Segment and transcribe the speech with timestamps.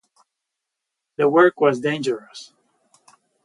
[1.17, 2.53] The work was dangerous.